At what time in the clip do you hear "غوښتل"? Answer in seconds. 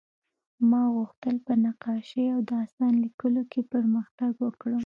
0.95-1.35